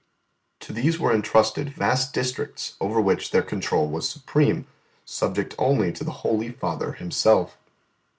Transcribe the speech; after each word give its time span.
To 0.61 0.73
these 0.73 0.97
were 0.97 1.13
entrusted 1.13 1.69
vast 1.69 2.11
districts 2.11 2.75
over 2.81 2.99
which 2.99 3.29
their 3.29 3.43
control 3.43 3.87
was 3.87 4.09
supreme, 4.09 4.65
subject 5.05 5.53
only 5.59 5.91
to 5.93 6.03
the 6.03 6.09
Holy 6.25 6.49
Father 6.49 6.93
Himself. 6.93 7.55